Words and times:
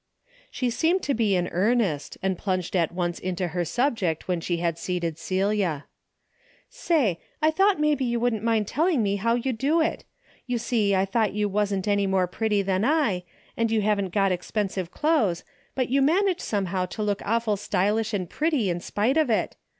She 0.49 0.71
seemed 0.71 1.03
to 1.03 1.13
be 1.13 1.35
in 1.35 1.47
earnest, 1.51 2.17
and 2.23 2.35
plunged 2.35 2.75
at 2.75 2.91
once 2.91 3.19
into 3.19 3.49
her 3.49 3.63
subject 3.63 4.27
when 4.27 4.41
she 4.41 4.57
had 4.57 4.79
seated 4.79 5.19
Celia." 5.19 5.85
Say, 6.71 7.19
I 7.39 7.51
thought 7.51 7.79
maybe 7.79 8.03
you 8.03 8.19
wouldn't 8.19 8.41
mind 8.41 8.65
telling 8.67 9.03
me 9.03 9.17
how 9.17 9.35
you 9.35 9.53
do 9.53 9.79
it. 9.79 10.03
You 10.47 10.57
see 10.57 10.95
I 10.95 11.05
thought 11.05 11.33
you 11.33 11.47
wasn't 11.47 11.87
any 11.87 12.07
more 12.07 12.25
pretty 12.25 12.63
than 12.63 12.83
I, 12.83 13.25
and 13.55 13.69
you 13.69 13.81
haven't 13.81 14.09
got 14.09 14.31
expensive 14.31 14.89
clo'es, 14.91 15.43
but 15.75 15.89
you 15.89 16.01
manage 16.01 16.39
somehow 16.39 16.87
to 16.87 17.03
look 17.03 17.21
awful 17.23 17.55
stylish 17.55 18.11
and 18.11 18.27
pretty 18.27 18.71
in 18.71 18.79
spite 18.79 19.17
of 19.17 19.29
it. 19.29 19.55